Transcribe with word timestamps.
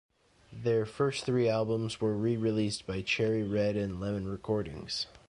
Their 0.51 0.87
first 0.87 1.25
three 1.27 1.47
albums 1.47 2.01
were 2.01 2.17
re-released 2.17 2.87
by 2.87 3.03
Cherry 3.03 3.43
Red 3.43 3.75
and 3.77 3.99
Lemon 3.99 4.27
Recordings. 4.27 5.05